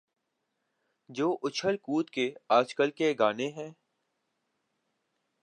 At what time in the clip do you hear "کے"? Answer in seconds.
2.09-2.29, 2.91-3.13